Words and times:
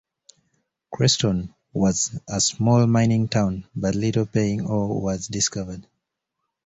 Crestone 0.91 1.53
was 1.73 2.19
a 2.27 2.41
small 2.41 2.87
mining 2.87 3.27
town, 3.27 3.67
but 3.75 3.93
little 3.93 4.25
paying 4.25 4.65
ore 4.65 4.99
was 4.99 5.27
discovered. 5.27 5.85